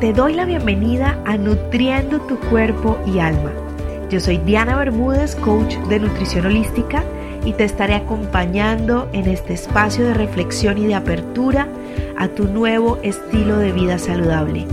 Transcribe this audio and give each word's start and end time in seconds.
Te 0.00 0.14
doy 0.14 0.32
la 0.32 0.46
bienvenida 0.46 1.20
a 1.26 1.36
Nutriendo 1.36 2.20
tu 2.20 2.38
Cuerpo 2.38 2.98
y 3.04 3.18
Alma. 3.18 3.52
Yo 4.08 4.18
soy 4.18 4.38
Diana 4.38 4.74
Bermúdez, 4.74 5.36
coach 5.36 5.76
de 5.90 6.00
nutrición 6.00 6.46
holística, 6.46 7.04
y 7.44 7.52
te 7.52 7.64
estaré 7.64 7.96
acompañando 7.96 9.10
en 9.12 9.28
este 9.28 9.52
espacio 9.52 10.06
de 10.06 10.14
reflexión 10.14 10.78
y 10.78 10.86
de 10.86 10.94
apertura 10.94 11.68
a 12.16 12.28
tu 12.28 12.44
nuevo 12.44 12.98
estilo 13.02 13.58
de 13.58 13.72
vida 13.72 13.98
saludable. 13.98 14.64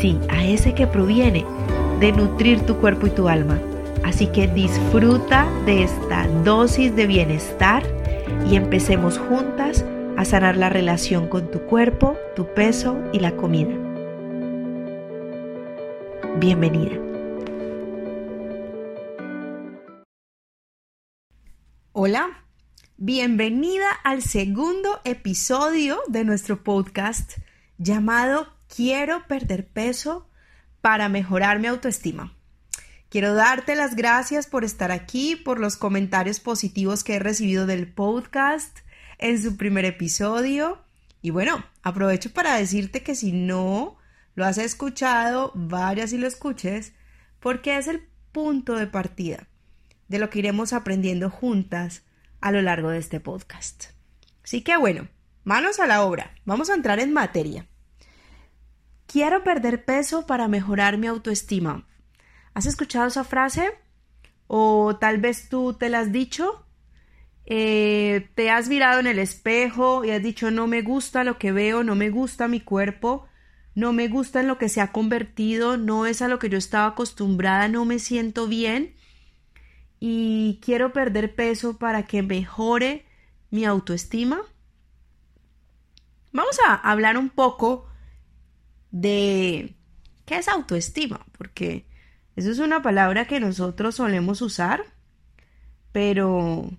Sí, 0.00 0.18
a 0.30 0.42
ese 0.42 0.72
que 0.72 0.86
proviene 0.86 1.44
de 2.00 2.12
nutrir 2.12 2.62
tu 2.62 2.76
cuerpo 2.76 3.08
y 3.08 3.10
tu 3.10 3.28
alma. 3.28 3.58
Así 4.04 4.28
que 4.28 4.48
disfruta 4.48 5.46
de 5.66 5.82
esta 5.82 6.26
dosis 6.44 6.96
de 6.96 7.06
bienestar 7.06 7.82
y 8.50 8.56
empecemos 8.56 9.18
juntas 9.18 9.84
a 10.16 10.24
sanar 10.24 10.56
la 10.56 10.70
relación 10.70 11.28
con 11.28 11.50
tu 11.50 11.60
cuerpo, 11.60 12.16
tu 12.34 12.46
peso 12.46 12.96
y 13.12 13.20
la 13.20 13.32
comida. 13.32 13.91
Bienvenida. 16.42 16.96
Hola, 21.92 22.44
bienvenida 22.96 23.88
al 24.02 24.22
segundo 24.22 25.00
episodio 25.04 26.00
de 26.08 26.24
nuestro 26.24 26.64
podcast 26.64 27.34
llamado 27.78 28.48
Quiero 28.66 29.24
perder 29.28 29.68
peso 29.68 30.28
para 30.80 31.08
mejorar 31.08 31.60
mi 31.60 31.68
autoestima. 31.68 32.36
Quiero 33.08 33.34
darte 33.34 33.76
las 33.76 33.94
gracias 33.94 34.48
por 34.48 34.64
estar 34.64 34.90
aquí, 34.90 35.36
por 35.36 35.60
los 35.60 35.76
comentarios 35.76 36.40
positivos 36.40 37.04
que 37.04 37.14
he 37.14 37.18
recibido 37.20 37.66
del 37.66 37.86
podcast 37.86 38.80
en 39.18 39.40
su 39.40 39.56
primer 39.56 39.84
episodio. 39.84 40.82
Y 41.20 41.30
bueno, 41.30 41.64
aprovecho 41.84 42.32
para 42.32 42.56
decirte 42.56 43.04
que 43.04 43.14
si 43.14 43.30
no 43.30 44.01
lo 44.34 44.44
has 44.44 44.58
escuchado, 44.58 45.52
vayas 45.54 46.12
y 46.12 46.18
lo 46.18 46.26
escuches, 46.26 46.92
porque 47.40 47.76
es 47.76 47.88
el 47.88 48.08
punto 48.32 48.76
de 48.76 48.86
partida 48.86 49.48
de 50.08 50.18
lo 50.18 50.30
que 50.30 50.40
iremos 50.40 50.72
aprendiendo 50.72 51.30
juntas 51.30 52.02
a 52.40 52.52
lo 52.52 52.60
largo 52.62 52.90
de 52.90 52.98
este 52.98 53.20
podcast. 53.20 53.86
Así 54.44 54.62
que 54.62 54.76
bueno, 54.76 55.08
manos 55.44 55.80
a 55.80 55.86
la 55.86 56.02
obra, 56.02 56.34
vamos 56.44 56.70
a 56.70 56.74
entrar 56.74 57.00
en 57.00 57.12
materia. 57.12 57.66
Quiero 59.06 59.44
perder 59.44 59.84
peso 59.84 60.26
para 60.26 60.48
mejorar 60.48 60.98
mi 60.98 61.06
autoestima. 61.06 61.86
¿Has 62.54 62.66
escuchado 62.66 63.08
esa 63.08 63.24
frase? 63.24 63.72
¿O 64.46 64.96
tal 64.98 65.18
vez 65.18 65.48
tú 65.48 65.74
te 65.74 65.88
la 65.88 66.00
has 66.00 66.12
dicho? 66.12 66.66
Eh, 67.44 68.30
¿Te 68.34 68.50
has 68.50 68.68
mirado 68.68 69.00
en 69.00 69.06
el 69.06 69.18
espejo 69.18 70.04
y 70.04 70.10
has 70.10 70.22
dicho 70.22 70.50
no 70.50 70.66
me 70.66 70.82
gusta 70.82 71.24
lo 71.24 71.38
que 71.38 71.52
veo, 71.52 71.84
no 71.84 71.94
me 71.94 72.10
gusta 72.10 72.48
mi 72.48 72.60
cuerpo? 72.60 73.26
No 73.74 73.92
me 73.92 74.08
gusta 74.08 74.40
en 74.40 74.48
lo 74.48 74.58
que 74.58 74.68
se 74.68 74.80
ha 74.80 74.92
convertido, 74.92 75.76
no 75.76 76.06
es 76.06 76.22
a 76.22 76.28
lo 76.28 76.38
que 76.38 76.48
yo 76.48 76.58
estaba 76.58 76.86
acostumbrada, 76.86 77.68
no 77.68 77.84
me 77.84 77.98
siento 77.98 78.46
bien 78.46 78.94
y 80.00 80.58
quiero 80.62 80.92
perder 80.92 81.34
peso 81.34 81.78
para 81.78 82.04
que 82.04 82.22
mejore 82.22 83.06
mi 83.50 83.64
autoestima. 83.64 84.42
Vamos 86.32 86.58
a 86.66 86.74
hablar 86.74 87.16
un 87.16 87.30
poco 87.30 87.86
de 88.90 89.76
qué 90.24 90.38
es 90.38 90.48
autoestima, 90.48 91.24
porque 91.38 91.86
eso 92.34 92.50
es 92.50 92.58
una 92.58 92.82
palabra 92.82 93.26
que 93.26 93.40
nosotros 93.40 93.94
solemos 93.94 94.42
usar, 94.42 94.84
pero 95.92 96.70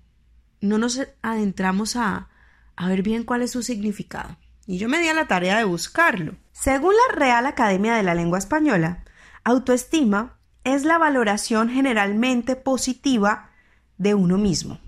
no 0.60 0.78
nos 0.78 1.00
adentramos 1.22 1.96
a, 1.96 2.28
a 2.76 2.88
ver 2.88 3.02
bien 3.02 3.24
cuál 3.24 3.42
es 3.42 3.52
su 3.52 3.62
significado. 3.62 4.36
Y 4.66 4.78
yo 4.78 4.88
me 4.88 5.00
di 5.00 5.08
a 5.08 5.14
la 5.14 5.26
tarea 5.26 5.58
de 5.58 5.64
buscarlo. 5.64 6.36
Según 6.52 6.94
la 6.94 7.16
Real 7.16 7.46
Academia 7.46 7.94
de 7.94 8.02
la 8.02 8.14
Lengua 8.14 8.38
Española, 8.38 9.04
autoestima 9.42 10.38
es 10.64 10.84
la 10.84 10.98
valoración 10.98 11.68
generalmente 11.68 12.56
positiva 12.56 13.50
de 13.98 14.14
uno 14.14 14.38
mismo. 14.38 14.80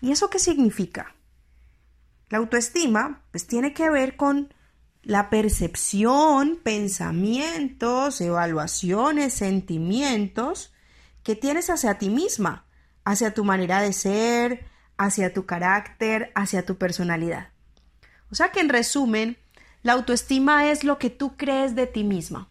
¿Y 0.00 0.10
eso 0.10 0.28
qué 0.30 0.40
significa? 0.40 1.14
La 2.28 2.38
autoestima 2.38 3.22
pues 3.30 3.46
tiene 3.46 3.72
que 3.72 3.88
ver 3.88 4.16
con 4.16 4.52
la 5.02 5.30
percepción, 5.30 6.58
pensamientos, 6.62 8.20
evaluaciones, 8.20 9.32
sentimientos 9.32 10.72
que 11.22 11.36
tienes 11.36 11.70
hacia 11.70 11.98
ti 11.98 12.08
misma, 12.08 12.66
hacia 13.04 13.34
tu 13.34 13.44
manera 13.44 13.80
de 13.80 13.92
ser, 13.92 14.66
hacia 14.96 15.32
tu 15.32 15.46
carácter, 15.46 16.32
hacia 16.34 16.64
tu 16.64 16.78
personalidad. 16.78 17.51
O 18.32 18.34
sea 18.34 18.50
que 18.50 18.60
en 18.60 18.70
resumen, 18.70 19.36
la 19.82 19.92
autoestima 19.92 20.70
es 20.70 20.84
lo 20.84 20.98
que 20.98 21.10
tú 21.10 21.36
crees 21.36 21.74
de 21.74 21.86
ti 21.86 22.02
misma. 22.02 22.48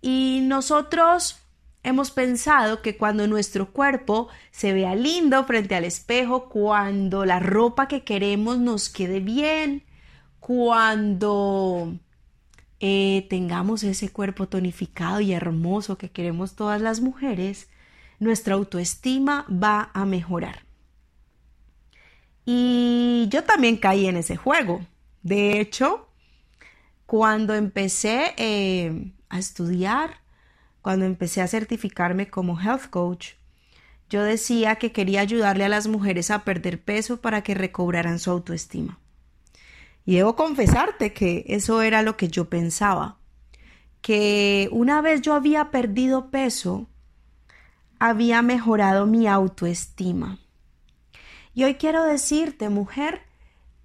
Y 0.00 0.40
nosotros 0.44 1.42
hemos 1.82 2.12
pensado 2.12 2.82
que 2.82 2.96
cuando 2.96 3.26
nuestro 3.26 3.72
cuerpo 3.72 4.28
se 4.52 4.72
vea 4.72 4.94
lindo 4.94 5.42
frente 5.44 5.74
al 5.74 5.84
espejo, 5.84 6.48
cuando 6.48 7.24
la 7.24 7.40
ropa 7.40 7.88
que 7.88 8.04
queremos 8.04 8.58
nos 8.58 8.88
quede 8.88 9.18
bien, 9.18 9.82
cuando 10.38 11.94
eh, 12.78 13.26
tengamos 13.28 13.82
ese 13.82 14.10
cuerpo 14.10 14.46
tonificado 14.46 15.20
y 15.20 15.32
hermoso 15.32 15.98
que 15.98 16.10
queremos 16.10 16.54
todas 16.54 16.80
las 16.80 17.00
mujeres, 17.00 17.68
nuestra 18.20 18.54
autoestima 18.54 19.46
va 19.50 19.90
a 19.94 20.04
mejorar. 20.04 20.64
Y 22.44 23.26
yo 23.30 23.44
también 23.44 23.76
caí 23.76 24.06
en 24.06 24.16
ese 24.16 24.36
juego. 24.36 24.80
De 25.22 25.60
hecho, 25.60 26.08
cuando 27.06 27.54
empecé 27.54 28.34
eh, 28.36 29.12
a 29.28 29.38
estudiar, 29.38 30.20
cuando 30.80 31.04
empecé 31.04 31.42
a 31.42 31.48
certificarme 31.48 32.28
como 32.28 32.60
health 32.60 32.88
coach, 32.90 33.34
yo 34.08 34.22
decía 34.22 34.76
que 34.76 34.92
quería 34.92 35.20
ayudarle 35.20 35.64
a 35.64 35.68
las 35.68 35.86
mujeres 35.88 36.30
a 36.30 36.44
perder 36.44 36.82
peso 36.82 37.20
para 37.20 37.42
que 37.42 37.54
recobraran 37.54 38.18
su 38.18 38.30
autoestima. 38.30 38.98
Y 40.04 40.16
debo 40.16 40.36
confesarte 40.36 41.12
que 41.12 41.44
eso 41.48 41.80
era 41.82 42.02
lo 42.02 42.16
que 42.16 42.28
yo 42.28 42.50
pensaba, 42.50 43.18
que 44.00 44.68
una 44.72 45.00
vez 45.00 45.22
yo 45.22 45.34
había 45.34 45.70
perdido 45.70 46.30
peso, 46.30 46.88
había 47.98 48.42
mejorado 48.42 49.06
mi 49.06 49.28
autoestima. 49.28 50.38
Y 51.54 51.64
hoy 51.64 51.74
quiero 51.76 52.04
decirte, 52.04 52.68
mujer, 52.68 53.22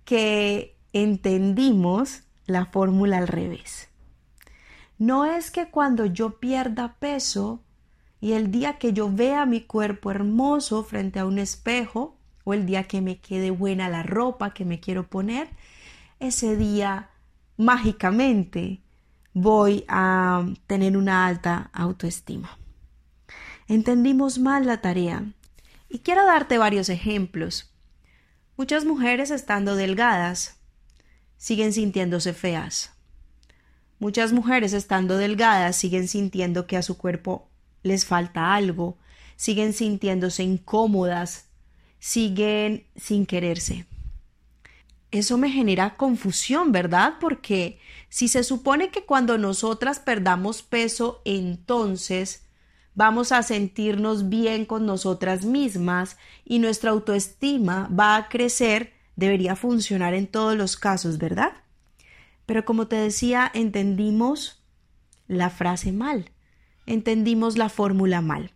que 0.05 0.76
entendimos 1.03 2.23
la 2.45 2.65
fórmula 2.65 3.17
al 3.17 3.27
revés. 3.27 3.89
No 4.97 5.25
es 5.25 5.51
que 5.51 5.69
cuando 5.69 6.05
yo 6.05 6.39
pierda 6.39 6.95
peso 6.99 7.61
y 8.19 8.33
el 8.33 8.51
día 8.51 8.77
que 8.77 8.93
yo 8.93 9.11
vea 9.11 9.45
mi 9.45 9.61
cuerpo 9.61 10.09
hermoso 10.11 10.83
frente 10.83 11.19
a 11.19 11.25
un 11.25 11.37
espejo 11.37 12.17
o 12.43 12.53
el 12.53 12.65
día 12.65 12.85
que 12.85 13.01
me 13.01 13.19
quede 13.19 13.51
buena 13.51 13.89
la 13.89 14.03
ropa 14.03 14.53
que 14.53 14.65
me 14.65 14.79
quiero 14.79 15.07
poner, 15.07 15.49
ese 16.19 16.55
día 16.55 17.09
mágicamente 17.57 18.81
voy 19.33 19.85
a 19.87 20.45
tener 20.65 20.97
una 20.97 21.27
alta 21.27 21.69
autoestima. 21.73 22.57
Entendimos 23.67 24.39
mal 24.39 24.65
la 24.65 24.81
tarea 24.81 25.25
y 25.89 25.99
quiero 25.99 26.25
darte 26.25 26.57
varios 26.57 26.89
ejemplos. 26.89 27.71
Muchas 28.55 28.85
mujeres 28.85 29.29
estando 29.29 29.75
delgadas 29.75 30.56
siguen 31.37 31.73
sintiéndose 31.73 32.33
feas. 32.33 32.91
Muchas 33.99 34.31
mujeres 34.33 34.73
estando 34.73 35.17
delgadas 35.17 35.75
siguen 35.75 36.07
sintiendo 36.07 36.67
que 36.67 36.77
a 36.77 36.83
su 36.83 36.97
cuerpo 36.97 37.49
les 37.83 38.05
falta 38.05 38.53
algo, 38.53 38.97
siguen 39.35 39.73
sintiéndose 39.73 40.43
incómodas, 40.43 41.47
siguen 41.99 42.85
sin 42.95 43.25
quererse. 43.25 43.87
Eso 45.09 45.37
me 45.37 45.49
genera 45.49 45.95
confusión, 45.95 46.71
¿verdad? 46.71 47.13
Porque 47.19 47.79
si 48.09 48.27
se 48.27 48.43
supone 48.43 48.89
que 48.89 49.05
cuando 49.05 49.37
nosotras 49.37 49.99
perdamos 49.99 50.61
peso, 50.63 51.21
entonces 51.23 52.45
vamos 52.93 53.31
a 53.31 53.41
sentirnos 53.41 54.27
bien 54.27 54.65
con 54.65 54.85
nosotras 54.85 55.45
mismas 55.45 56.17
y 56.43 56.59
nuestra 56.59 56.91
autoestima 56.91 57.89
va 57.97 58.17
a 58.17 58.27
crecer, 58.27 58.93
debería 59.17 59.57
funcionar 59.57 60.13
en 60.13 60.27
todos 60.27 60.55
los 60.55 60.77
casos, 60.77 61.17
¿verdad? 61.17 61.51
Pero 62.45 62.63
como 62.63 62.87
te 62.87 62.95
decía, 62.95 63.51
entendimos 63.53 64.63
la 65.27 65.49
frase 65.49 65.91
mal, 65.91 66.31
entendimos 66.85 67.57
la 67.57 67.67
fórmula 67.67 68.21
mal. 68.21 68.53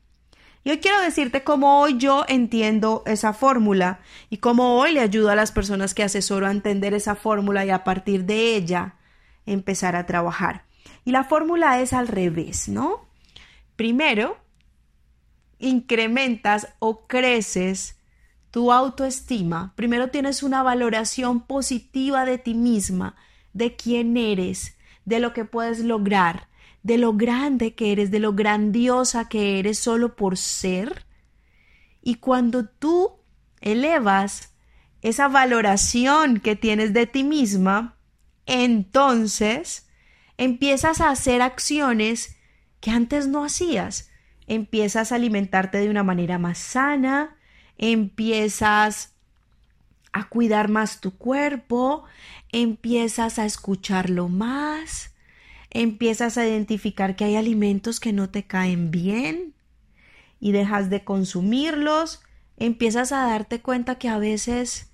Y 0.64 0.70
hoy 0.70 0.78
quiero 0.78 1.02
decirte 1.02 1.44
cómo 1.44 1.82
hoy 1.82 1.98
yo 1.98 2.24
entiendo 2.28 3.02
esa 3.08 3.34
fórmula 3.34 4.00
y 4.30 4.38
cómo 4.38 4.78
hoy 4.78 4.94
le 4.94 5.02
ayudo 5.02 5.32
a 5.32 5.36
las 5.36 5.52
personas 5.52 5.96
que 5.96 6.04
asesoro 6.04 6.46
a 6.46 6.52
entender 6.52 6.94
esa 6.94 7.16
fórmula 7.16 7.66
y 7.66 7.72
a 7.72 7.84
partir 7.84 8.26
de 8.26 8.56
ella 8.56 8.96
empezar 9.48 9.96
a 9.96 10.06
trabajar. 10.06 10.66
Y 11.04 11.12
la 11.12 11.24
fórmula 11.24 11.82
es 11.82 11.94
al 11.94 12.08
revés, 12.08 12.70
¿no? 12.70 13.08
Primero, 13.76 14.38
incrementas 15.58 16.68
o 16.78 17.08
creces 17.08 17.98
tu 18.52 18.74
autoestima, 18.74 19.74
primero 19.76 20.10
tienes 20.10 20.44
una 20.44 20.62
valoración 20.62 21.42
positiva 21.42 22.26
de 22.26 22.38
ti 22.38 22.54
misma, 22.54 23.16
de 23.54 23.76
quién 23.76 24.18
eres, 24.18 24.78
de 25.06 25.20
lo 25.20 25.34
que 25.34 25.46
puedes 25.46 25.80
lograr, 25.80 26.50
de 26.84 26.98
lo 26.98 27.14
grande 27.14 27.76
que 27.76 27.94
eres, 27.94 28.12
de 28.12 28.20
lo 28.20 28.34
grandiosa 28.34 29.30
que 29.30 29.60
eres 29.60 29.80
solo 29.80 30.16
por 30.16 30.38
ser. 30.38 31.06
Y 32.02 32.16
cuando 32.16 32.66
tú 32.66 33.20
elevas 33.62 34.54
esa 35.02 35.30
valoración 35.30 36.40
que 36.40 36.56
tienes 36.56 36.94
de 36.94 37.08
ti 37.08 37.24
misma, 37.24 37.98
entonces 38.46 39.88
empiezas 40.38 41.00
a 41.00 41.10
hacer 41.10 41.42
acciones 41.42 42.36
que 42.82 42.92
antes 42.92 43.28
no 43.28 43.46
hacías. 43.46 44.10
Empiezas 44.48 45.12
a 45.12 45.16
alimentarte 45.16 45.78
de 45.78 45.90
una 45.90 46.04
manera 46.04 46.38
más 46.38 46.58
sana, 46.58 47.38
empiezas 47.82 49.12
a 50.14 50.30
cuidar 50.30 50.70
más 50.70 51.02
tu 51.02 51.12
cuerpo, 51.12 52.06
empiezas 52.52 53.40
a 53.40 53.46
escucharlo 53.46 54.30
más, 54.30 55.12
empiezas 55.72 56.38
a 56.38 56.48
identificar 56.48 57.16
que 57.16 57.26
hay 57.26 57.36
alimentos 57.36 58.00
que 58.00 58.14
no 58.14 58.30
te 58.30 58.44
caen 58.44 58.92
bien 58.92 59.54
y 60.40 60.52
dejas 60.52 60.90
de 60.90 61.04
consumirlos, 61.04 62.22
empiezas 62.58 63.12
a 63.12 63.26
darte 63.26 63.62
cuenta 63.62 63.96
que 63.96 64.10
a 64.10 64.20
veces 64.20 64.92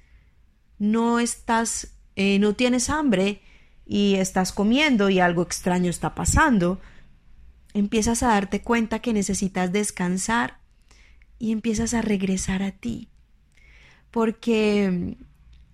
no 0.79 1.19
estás, 1.19 1.93
eh, 2.15 2.39
no 2.39 2.53
tienes 2.53 2.89
hambre 2.89 3.41
y 3.85 4.15
estás 4.15 4.53
comiendo 4.53 5.09
y 5.09 5.19
algo 5.19 5.41
extraño 5.41 5.89
está 5.89 6.15
pasando, 6.15 6.79
empiezas 7.73 8.23
a 8.23 8.27
darte 8.27 8.61
cuenta 8.61 8.99
que 8.99 9.13
necesitas 9.13 9.73
descansar 9.73 10.56
y 11.39 11.51
empiezas 11.51 11.93
a 11.93 12.01
regresar 12.01 12.63
a 12.63 12.71
ti. 12.71 13.09
Porque 14.11 15.17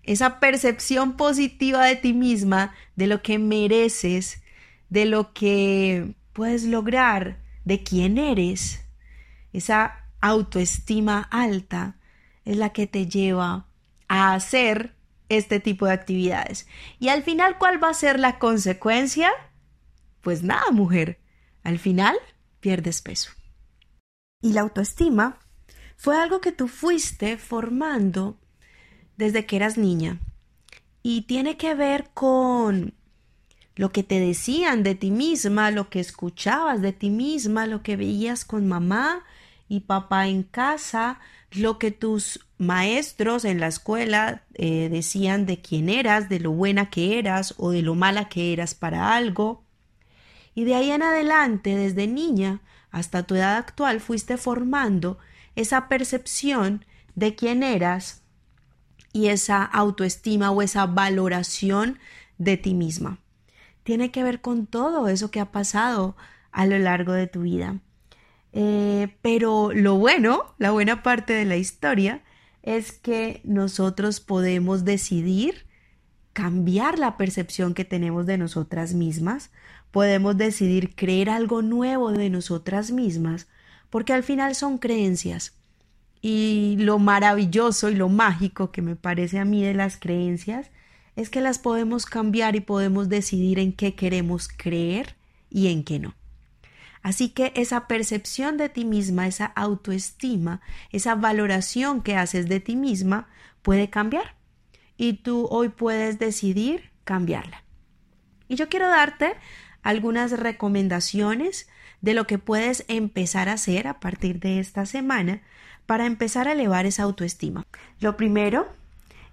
esa 0.04 0.39
percepción 0.39 1.15
positiva 1.15 1.86
de 1.86 1.95
ti 1.95 2.13
misma, 2.13 2.74
de 2.95 3.07
lo 3.07 3.21
que 3.21 3.39
mereces, 3.39 4.44
de 4.89 5.06
lo 5.06 5.33
que 5.33 6.15
puedes 6.33 6.63
lograr, 6.65 7.42
de 7.65 7.83
quién 7.83 8.18
eres, 8.18 8.86
esa 9.54 10.10
autoestima 10.19 11.21
alta 11.21 11.98
es 12.45 12.57
la 12.57 12.71
que 12.74 12.88
te 12.88 13.07
lleva 13.07 13.68
a 14.07 14.33
hacer 14.33 14.95
este 15.30 15.59
tipo 15.59 15.86
de 15.86 15.94
actividades. 15.94 16.68
Y 17.00 17.09
al 17.09 17.24
final, 17.24 17.57
¿cuál 17.57 17.81
va 17.81 17.89
a 17.89 17.94
ser 17.94 18.19
la 18.19 18.39
consecuencia? 18.39 19.31
Pues 20.21 20.44
nada, 20.44 20.71
mujer. 20.71 21.19
Al 21.63 21.80
final, 21.80 22.16
pierdes 22.59 23.01
peso. 23.01 23.31
Y 24.42 24.54
la 24.54 24.62
autoestima 24.62 25.39
fue 26.04 26.18
algo 26.18 26.42
que 26.42 26.52
tú 26.52 26.68
fuiste 26.68 27.38
formando 27.38 28.36
desde 29.16 29.46
que 29.46 29.56
eras 29.56 29.78
niña. 29.78 30.20
Y 31.02 31.22
tiene 31.22 31.56
que 31.56 31.76
ver 31.76 32.10
con 32.14 32.94
lo 33.78 33.94
que 33.94 34.04
te 34.04 34.20
decían 34.20 34.84
de 34.84 34.96
ti 34.96 35.12
misma, 35.12 35.72
lo 35.72 35.90
que 35.90 36.02
escuchabas 36.02 36.82
de 36.82 36.92
ti 36.92 37.10
misma, 37.10 37.68
lo 37.68 37.84
que 37.84 37.96
veías 37.96 38.44
con 38.44 38.68
mamá 38.68 39.24
y 39.70 39.80
papá 39.80 40.28
en 40.28 40.44
casa, 40.44 41.22
lo 41.54 41.80
que 41.80 41.92
tus 41.92 42.42
maestros 42.58 43.46
en 43.46 43.62
la 43.62 43.68
escuela 43.68 44.44
eh, 44.56 44.90
decían 44.92 45.46
de 45.46 45.62
quién 45.62 45.88
eras, 45.88 46.28
de 46.28 46.42
lo 46.42 46.52
buena 46.52 46.90
que 46.90 47.18
eras 47.18 47.54
o 47.56 47.72
de 47.72 47.82
lo 47.82 47.96
mala 47.96 48.28
que 48.28 48.52
eras 48.52 48.76
para 48.76 49.16
algo. 49.16 49.64
Y 50.54 50.66
de 50.66 50.76
ahí 50.76 50.92
en 50.92 51.02
adelante, 51.02 51.78
desde 51.78 52.08
niña 52.08 52.60
hasta 52.92 53.24
tu 53.24 53.36
edad 53.36 53.56
actual, 53.56 54.02
fuiste 54.02 54.36
formando 54.36 55.18
esa 55.56 55.88
percepción 55.88 56.86
de 57.16 57.36
quién 57.36 57.64
eras 57.64 58.24
y 59.12 59.28
esa 59.28 59.64
autoestima 59.64 60.52
o 60.52 60.62
esa 60.62 60.86
valoración 60.86 62.00
de 62.38 62.58
ti 62.58 62.74
misma. 62.74 63.20
Tiene 63.84 64.12
que 64.12 64.24
ver 64.24 64.42
con 64.42 64.66
todo 64.66 65.08
eso 65.08 65.30
que 65.30 65.40
ha 65.40 65.52
pasado 65.52 66.16
a 66.52 66.66
lo 66.66 66.80
largo 66.80 67.14
de 67.14 67.28
tu 67.28 67.42
vida. 67.42 67.80
Eh, 68.54 69.16
pero 69.22 69.72
lo 69.74 69.98
bueno, 69.98 70.54
la 70.58 70.72
buena 70.72 71.04
parte 71.04 71.34
de 71.34 71.46
la 71.46 71.58
historia, 71.58 72.24
es 72.62 72.94
que 72.94 73.42
nosotros 73.44 74.20
podemos 74.20 74.86
decidir 74.86 75.66
cambiar 76.32 76.98
la 76.98 77.18
percepción 77.18 77.74
que 77.74 77.86
tenemos 77.86 78.26
de 78.26 78.38
nosotras 78.38 78.94
mismas, 78.94 79.52
podemos 79.92 80.38
decidir 80.38 80.96
creer 80.96 81.30
algo 81.30 81.62
nuevo 81.62 82.12
de 82.12 82.30
nosotras 82.30 82.92
mismas, 82.92 83.48
porque 83.94 84.13
al 84.13 84.24
final 84.24 84.56
son 84.56 84.80
creencias. 84.80 85.54
Y 86.19 86.78
lo 86.80 86.98
maravilloso 86.98 87.92
y 87.92 87.95
lo 87.95 88.10
mágico 88.10 88.72
que 88.72 88.81
me 88.81 88.95
parece 88.95 89.38
a 89.38 89.45
mí 89.45 89.62
de 89.62 89.75
las 89.75 89.98
creencias 89.98 90.72
es 91.16 91.30
que 91.30 91.42
las 91.42 91.60
podemos 91.60 92.07
cambiar 92.07 92.56
y 92.56 92.62
podemos 92.62 93.07
decidir 93.07 93.60
en 93.60 93.72
qué 93.72 93.94
queremos 93.94 94.48
creer 94.48 95.16
y 95.51 95.68
en 95.68 95.84
qué 95.84 96.00
no. 96.00 96.16
Así 97.04 97.30
que 97.30 97.51
esa 97.56 97.86
percepción 97.86 98.57
de 98.57 98.68
ti 98.68 98.84
misma, 98.84 99.28
esa 99.28 99.45
autoestima, 99.45 100.60
esa 100.90 101.13
valoración 101.13 102.01
que 102.01 102.16
haces 102.16 102.50
de 102.50 102.60
ti 102.60 102.75
misma 102.75 103.30
puede 103.62 103.92
cambiar 103.92 104.34
y 104.98 105.18
tú 105.18 105.48
hoy 105.51 105.69
puedes 105.69 106.18
decidir 106.18 106.90
cambiarla. 107.04 107.63
Y 108.48 108.56
yo 108.56 108.69
quiero 108.69 108.90
darte 108.90 109.36
algunas 109.84 110.31
recomendaciones 110.31 111.68
de 112.04 112.14
lo 112.14 112.28
que 112.28 112.38
puedes 112.38 112.84
empezar 112.90 113.48
a 113.48 113.54
hacer 113.54 113.88
a 113.88 114.02
partir 114.02 114.42
de 114.42 114.60
esta 114.60 114.86
semana 114.86 115.42
para 115.86 116.06
empezar 116.06 116.50
a 116.50 116.52
elevar 116.52 116.86
esa 116.86 117.04
autoestima. 117.04 117.66
Lo 118.02 118.18
primero 118.18 118.68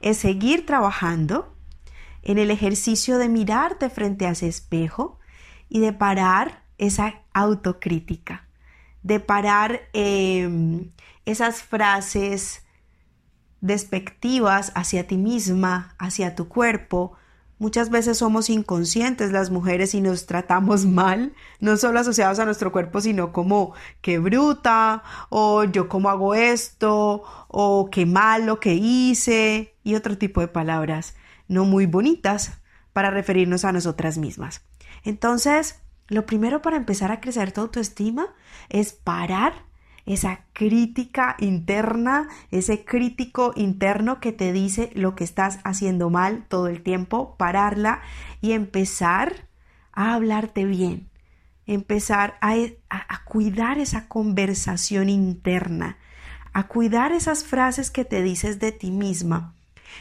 es 0.00 0.18
seguir 0.18 0.66
trabajando 0.66 1.52
en 2.22 2.38
el 2.38 2.48
ejercicio 2.50 3.18
de 3.18 3.28
mirarte 3.28 3.90
frente 3.90 4.24
a 4.26 4.30
ese 4.30 4.46
espejo 4.46 5.18
y 5.68 5.80
de 5.80 5.92
parar 5.92 6.62
esa 6.78 7.22
autocrítica, 7.34 8.46
de 9.02 9.18
parar 9.18 9.80
em, 9.92 10.92
esas 11.26 11.62
frases 11.62 12.64
despectivas 13.60 14.70
hacia 14.76 15.08
ti 15.08 15.16
misma, 15.16 15.96
hacia 15.98 16.36
tu 16.36 16.46
cuerpo. 16.46 17.16
Muchas 17.60 17.90
veces 17.90 18.16
somos 18.16 18.48
inconscientes 18.48 19.32
las 19.32 19.50
mujeres 19.50 19.94
y 19.94 20.00
nos 20.00 20.24
tratamos 20.24 20.86
mal, 20.86 21.34
no 21.60 21.76
solo 21.76 22.00
asociados 22.00 22.38
a 22.38 22.46
nuestro 22.46 22.72
cuerpo, 22.72 23.02
sino 23.02 23.34
como 23.34 23.74
qué 24.00 24.18
bruta, 24.18 25.02
o 25.28 25.64
yo 25.64 25.86
cómo 25.86 26.08
hago 26.08 26.34
esto, 26.34 27.22
o 27.48 27.90
qué 27.92 28.06
malo 28.06 28.60
que 28.60 28.72
hice, 28.74 29.74
y 29.84 29.94
otro 29.94 30.16
tipo 30.16 30.40
de 30.40 30.48
palabras 30.48 31.14
no 31.48 31.66
muy 31.66 31.84
bonitas 31.84 32.62
para 32.94 33.10
referirnos 33.10 33.66
a 33.66 33.72
nosotras 33.72 34.16
mismas. 34.16 34.62
Entonces, 35.04 35.82
lo 36.08 36.24
primero 36.24 36.62
para 36.62 36.78
empezar 36.78 37.12
a 37.12 37.20
crecer 37.20 37.52
tu 37.52 37.60
autoestima 37.60 38.28
es 38.70 38.94
parar 38.94 39.66
esa 40.06 40.44
crítica 40.52 41.36
interna, 41.38 42.28
ese 42.50 42.84
crítico 42.84 43.52
interno 43.56 44.20
que 44.20 44.32
te 44.32 44.52
dice 44.52 44.90
lo 44.94 45.14
que 45.14 45.24
estás 45.24 45.60
haciendo 45.64 46.10
mal 46.10 46.46
todo 46.48 46.68
el 46.68 46.82
tiempo, 46.82 47.36
pararla 47.36 48.00
y 48.40 48.52
empezar 48.52 49.48
a 49.92 50.14
hablarte 50.14 50.64
bien, 50.64 51.10
empezar 51.66 52.38
a, 52.40 52.54
cuidar 53.24 53.78
esa 53.78 54.08
conversación 54.08 55.08
interna, 55.08 55.98
a 56.52 56.66
cuidar 56.66 57.12
esas 57.12 57.44
frases 57.44 57.90
que 57.90 58.04
te 58.04 58.22
dices 58.22 58.58
de 58.58 58.72
ti 58.72 58.90
misma 58.90 59.54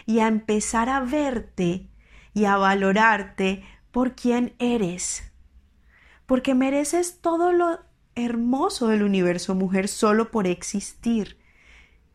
y 0.06 0.20
a 0.20 0.28
empezar 0.28 0.90
a 0.90 1.02
verte 1.02 1.90
y 2.34 2.46
a 2.46 2.58
valorarte 2.58 3.64
por 3.92 4.16
quién 4.16 4.56
eres. 4.60 5.32
Porque 6.26 6.56
mereces 6.56 7.22
todo 7.22 7.52
lo 7.52 7.80
hermoso 8.20 8.88
del 8.88 9.04
universo 9.04 9.56
mujer 9.56 9.88
solo 9.88 10.32
por 10.32 10.48
existir. 10.48 11.38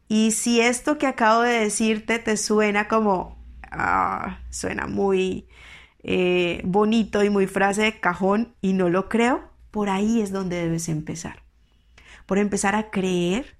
Y 0.08 0.32
si 0.32 0.61
esto 0.61 0.99
que 0.99 1.06
acabo 1.06 1.42
de 1.42 1.61
decirte 1.61 2.18
te 2.18 2.37
suena 2.37 2.88
como, 2.88 3.38
ah, 3.70 4.40
suena 4.50 4.87
muy 4.87 5.49
eh, 6.02 6.61
bonito 6.64 7.25
y 7.25 7.30
muy 7.30 7.46
frase 7.46 7.82
de 7.82 8.00
cajón 8.00 8.54
y 8.61 8.75
no 8.75 8.90
lo 8.90 9.08
creo, 9.08 9.50
por 9.70 9.88
ahí 9.88 10.20
es 10.20 10.30
donde 10.30 10.56
debes 10.56 10.88
empezar. 10.88 11.42
Por 12.26 12.38
empezar 12.38 12.75
a 12.75 12.90
creer 12.90 13.56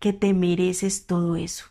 que 0.00 0.12
te 0.12 0.34
mereces 0.34 1.06
todo 1.06 1.36
eso. 1.36 1.66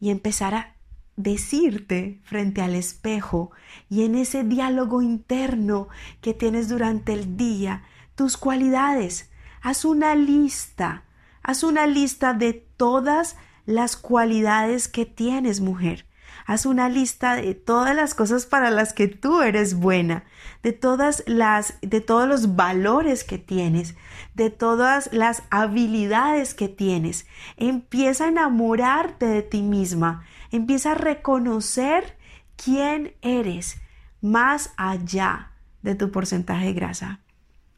Y 0.00 0.10
empezar 0.10 0.54
a 0.54 0.76
decirte 1.16 2.20
frente 2.24 2.60
al 2.60 2.74
espejo 2.74 3.50
y 3.88 4.04
en 4.04 4.14
ese 4.14 4.42
diálogo 4.42 5.02
interno 5.02 5.88
que 6.20 6.34
tienes 6.34 6.68
durante 6.68 7.12
el 7.12 7.36
día 7.36 7.84
tus 8.14 8.36
cualidades. 8.36 9.30
Haz 9.60 9.84
una 9.84 10.14
lista, 10.14 11.04
haz 11.42 11.62
una 11.62 11.86
lista 11.86 12.34
de 12.34 12.52
todas 12.76 13.36
las 13.66 13.96
cualidades 13.96 14.88
que 14.88 15.06
tienes, 15.06 15.60
mujer. 15.60 16.06
Haz 16.46 16.66
una 16.66 16.90
lista 16.90 17.36
de 17.36 17.54
todas 17.54 17.96
las 17.96 18.14
cosas 18.14 18.44
para 18.44 18.70
las 18.70 18.92
que 18.92 19.08
tú 19.08 19.40
eres 19.40 19.74
buena, 19.74 20.24
de 20.62 20.72
todas 20.72 21.22
las 21.26 21.78
de 21.80 22.02
todos 22.02 22.28
los 22.28 22.54
valores 22.54 23.24
que 23.24 23.38
tienes, 23.38 23.94
de 24.34 24.50
todas 24.50 25.10
las 25.12 25.42
habilidades 25.48 26.52
que 26.54 26.68
tienes. 26.68 27.26
Empieza 27.56 28.24
a 28.24 28.28
enamorarte 28.28 29.24
de 29.24 29.40
ti 29.40 29.62
misma, 29.62 30.24
empieza 30.50 30.92
a 30.92 30.96
reconocer 30.96 32.18
quién 32.56 33.14
eres 33.22 33.80
más 34.20 34.72
allá 34.76 35.52
de 35.82 35.94
tu 35.94 36.10
porcentaje 36.10 36.66
de 36.66 36.72
grasa, 36.74 37.20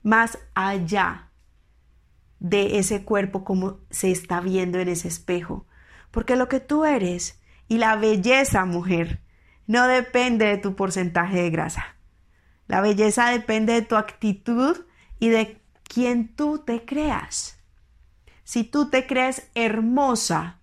más 0.07 0.39
allá 0.55 1.33
de 2.39 2.79
ese 2.79 3.03
cuerpo 3.05 3.43
como 3.43 3.81
se 3.91 4.13
está 4.13 4.41
viendo 4.41 4.79
en 4.79 4.89
ese 4.89 5.09
espejo. 5.09 5.67
Porque 6.13 6.37
lo 6.37 6.49
que 6.49 6.61
tú 6.61 6.85
eres 6.85 7.41
y 7.67 7.79
la 7.79 7.97
belleza, 7.97 8.65
mujer, 8.67 9.21
no 9.67 9.89
depende 9.89 10.47
de 10.47 10.59
tu 10.59 10.77
porcentaje 10.77 11.43
de 11.43 11.51
grasa. 11.51 11.97
La 12.69 12.81
belleza 12.81 13.31
depende 13.31 13.73
de 13.73 13.83
tu 13.83 13.97
actitud 13.97 14.77
y 15.19 15.31
de 15.31 15.61
quién 15.83 16.37
tú 16.37 16.61
te 16.61 16.85
creas. 16.85 17.59
Si 18.45 18.63
tú 18.63 18.89
te 18.91 19.09
crees 19.09 19.51
hermosa, 19.57 20.61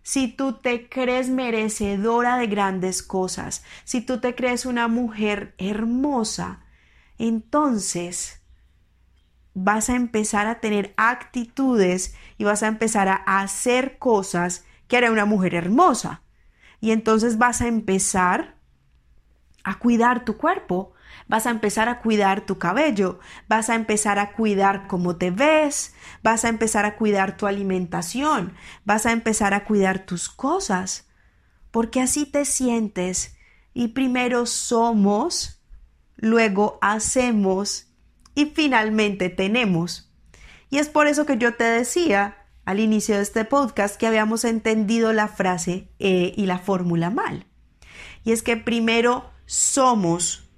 si 0.00 0.28
tú 0.28 0.54
te 0.54 0.88
crees 0.88 1.28
merecedora 1.28 2.38
de 2.38 2.46
grandes 2.46 3.02
cosas, 3.02 3.62
si 3.84 4.00
tú 4.00 4.18
te 4.18 4.34
crees 4.34 4.64
una 4.64 4.88
mujer 4.88 5.54
hermosa, 5.58 6.64
entonces 7.18 8.38
vas 9.54 9.90
a 9.90 9.96
empezar 9.96 10.46
a 10.46 10.60
tener 10.60 10.94
actitudes 10.96 12.14
y 12.36 12.44
vas 12.44 12.62
a 12.62 12.68
empezar 12.68 13.08
a 13.08 13.14
hacer 13.40 13.98
cosas 13.98 14.64
que 14.86 14.96
hará 14.96 15.10
una 15.10 15.24
mujer 15.24 15.54
hermosa. 15.54 16.22
Y 16.80 16.92
entonces 16.92 17.38
vas 17.38 17.60
a 17.60 17.66
empezar 17.66 18.56
a 19.64 19.78
cuidar 19.78 20.24
tu 20.24 20.36
cuerpo, 20.36 20.92
vas 21.26 21.46
a 21.46 21.50
empezar 21.50 21.88
a 21.88 22.00
cuidar 22.00 22.46
tu 22.46 22.58
cabello, 22.58 23.18
vas 23.48 23.68
a 23.68 23.74
empezar 23.74 24.18
a 24.18 24.32
cuidar 24.32 24.86
cómo 24.86 25.16
te 25.16 25.30
ves, 25.30 25.94
vas 26.22 26.44
a 26.44 26.48
empezar 26.48 26.86
a 26.86 26.96
cuidar 26.96 27.36
tu 27.36 27.46
alimentación, 27.46 28.54
vas 28.84 29.06
a 29.06 29.12
empezar 29.12 29.54
a 29.54 29.64
cuidar 29.64 30.06
tus 30.06 30.28
cosas, 30.28 31.08
porque 31.70 32.00
así 32.00 32.24
te 32.24 32.44
sientes 32.44 33.36
y 33.74 33.88
primero 33.88 34.46
somos, 34.46 35.62
luego 36.16 36.78
hacemos 36.80 37.87
y 38.38 38.46
finalmente 38.46 39.30
tenemos. 39.30 40.12
Y 40.70 40.78
es 40.78 40.88
por 40.88 41.08
eso 41.08 41.26
que 41.26 41.38
yo 41.38 41.54
te 41.54 41.64
decía 41.64 42.46
al 42.64 42.78
inicio 42.78 43.16
de 43.16 43.22
este 43.22 43.44
podcast 43.44 43.96
que 43.96 44.06
habíamos 44.06 44.44
entendido 44.44 45.12
la 45.12 45.26
frase 45.26 45.88
eh, 45.98 46.34
y 46.36 46.46
la 46.46 46.60
fórmula 46.60 47.10
mal. 47.10 47.46
Y 48.22 48.30
es 48.30 48.44
que 48.44 48.56
primero 48.56 49.28
somos 49.46 50.48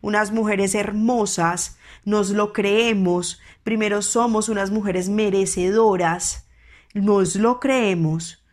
unas 0.00 0.32
mujeres 0.32 0.74
hermosas, 0.74 1.78
nos 2.04 2.30
lo 2.30 2.52
creemos, 2.52 3.40
primero 3.62 4.02
somos 4.02 4.48
unas 4.48 4.72
mujeres 4.72 5.08
merecedoras, 5.08 6.48
nos 6.92 7.36
lo 7.36 7.60
creemos. 7.60 8.44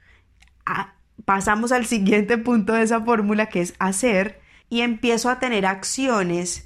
pasamos 1.25 1.71
al 1.71 1.87
siguiente 1.87 2.37
punto 2.37 2.73
de 2.73 2.83
esa 2.83 3.01
fórmula 3.01 3.47
que 3.47 3.61
es 3.61 3.73
hacer 3.79 4.41
y 4.69 4.81
empiezo 4.81 5.31
a 5.31 5.39
tener 5.39 5.65
acciones 5.65 6.64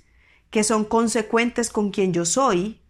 que 0.50 0.64
son 0.64 0.86
consecuentes 0.86 1.70
con 1.70 1.92
quien 1.92 2.14
yo 2.14 2.26
soy 2.26 2.82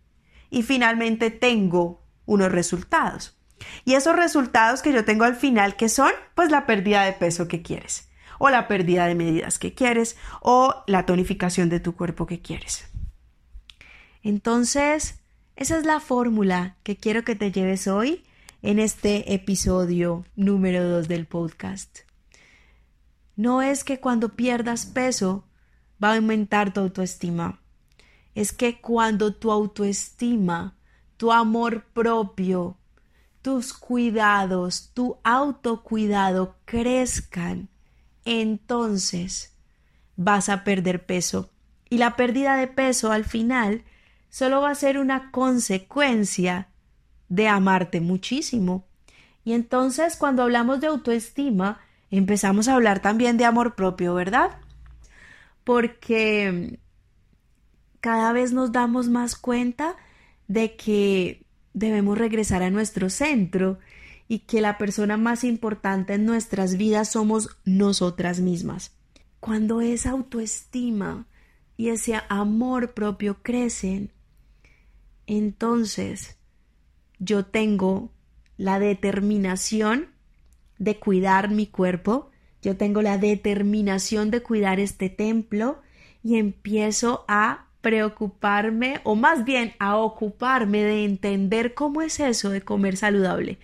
y 0.50 0.64
finalmente 0.64 1.32
tengo 1.32 2.02
unos 2.26 2.52
resultados. 2.52 3.38
Y 3.86 3.96
esos 3.96 4.16
resultados 4.16 4.82
que 4.82 4.94
yo 4.94 5.04
tengo 5.04 5.26
al 5.26 5.36
final, 5.36 5.76
que 5.76 5.90
son? 5.90 6.12
Pues 6.36 6.52
la 6.52 6.66
pérdida 6.66 7.04
de 7.04 7.14
peso 7.14 7.48
que 7.48 7.62
quieres, 7.62 8.10
o 8.38 8.50
la 8.50 8.68
pérdida 8.68 9.06
de 9.08 9.16
medidas 9.16 9.60
que 9.60 9.74
quieres, 9.74 10.16
o 10.42 10.84
la 10.88 11.06
tonificación 11.06 11.70
de 11.70 11.80
tu 11.80 11.96
cuerpo 11.96 12.26
que 12.26 12.42
quieres. 12.42 12.88
Entonces, 14.24 15.20
esa 15.56 15.78
es 15.78 15.86
la 15.86 16.00
fórmula 16.00 16.78
que 16.84 16.96
quiero 16.96 17.24
que 17.24 17.36
te 17.36 17.52
lleves 17.52 17.88
hoy 17.88 18.24
en 18.62 18.80
este 18.80 19.34
episodio 19.34 20.26
número 20.36 20.88
2 20.88 21.08
del 21.08 21.26
podcast. 21.26 22.00
No 23.36 23.62
es 23.62 23.84
que 23.84 24.00
cuando 24.00 24.30
pierdas 24.36 24.86
peso 24.86 25.46
va 26.04 26.12
a 26.12 26.16
aumentar 26.16 26.74
tu 26.74 26.80
autoestima. 26.82 27.60
Es 28.36 28.54
que 28.54 28.80
cuando 28.80 29.34
tu 29.34 29.52
autoestima, 29.52 30.76
tu 31.18 31.32
amor 31.32 31.86
propio, 31.94 32.78
tus 33.42 33.74
cuidados, 33.74 34.92
tu 34.94 35.18
autocuidado 35.24 36.56
crezcan, 36.66 37.70
entonces 38.26 39.56
vas 40.16 40.50
a 40.50 40.64
perder 40.64 41.06
peso. 41.06 41.50
Y 41.90 41.98
la 41.98 42.16
pérdida 42.16 42.56
de 42.56 42.68
peso 42.68 43.12
al 43.12 43.26
final 43.26 43.84
solo 44.30 44.62
va 44.62 44.72
a 44.72 44.76
ser 44.76 44.98
una 45.00 45.32
consecuencia 45.32 46.70
de 47.30 47.48
amarte 47.48 48.02
muchísimo. 48.02 48.86
Y 49.44 49.54
entonces 49.54 50.16
cuando 50.16 50.44
hablamos 50.44 50.80
de 50.80 50.88
autoestima, 50.88 51.80
empezamos 52.12 52.68
a 52.68 52.76
hablar 52.76 53.00
también 53.00 53.38
de 53.38 53.46
amor 53.46 53.76
propio, 53.76 54.14
¿verdad? 54.14 54.52
Porque 55.64 56.80
cada 58.00 58.32
vez 58.34 58.54
nos 58.54 58.72
damos 58.72 59.10
más 59.10 59.36
cuenta 59.36 59.96
de 60.48 60.76
que 60.76 61.46
debemos 61.74 62.18
regresar 62.18 62.64
a 62.64 62.70
nuestro 62.70 63.10
centro 63.10 63.80
y 64.28 64.40
que 64.40 64.62
la 64.62 64.78
persona 64.78 65.18
más 65.18 65.44
importante 65.44 66.14
en 66.14 66.26
nuestras 66.26 66.78
vidas 66.78 67.10
somos 67.10 67.58
nosotras 67.66 68.40
mismas. 68.40 68.96
Cuando 69.40 69.82
esa 69.82 70.12
autoestima 70.12 71.26
y 71.78 71.90
ese 71.90 72.20
amor 72.30 72.94
propio 72.94 73.42
crecen, 73.42 74.12
entonces 75.26 76.38
yo 77.20 77.46
tengo 77.46 78.12
la 78.58 78.80
determinación 78.80 80.10
de 80.78 81.00
cuidar 81.00 81.50
mi 81.50 81.68
cuerpo, 81.68 82.30
yo 82.62 82.78
tengo 82.78 83.02
la 83.02 83.18
determinación 83.18 84.32
de 84.32 84.42
cuidar 84.42 84.80
este 84.80 85.10
templo 85.10 85.82
y 86.24 86.38
empiezo 86.38 87.26
a 87.28 87.66
preocuparme 87.82 89.00
o 89.04 89.16
más 89.16 89.46
bien 89.46 89.74
a 89.80 89.96
ocuparme 89.96 90.84
de 90.84 91.06
entender 91.06 91.74
cómo 91.74 92.02
es 92.02 92.20
eso 92.20 92.50
de 92.50 92.62
comer 92.62 92.98
saludable, 92.98 93.58